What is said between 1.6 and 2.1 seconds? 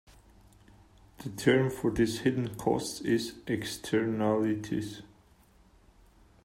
for